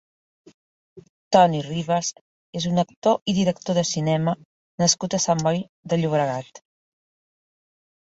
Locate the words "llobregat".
6.05-6.67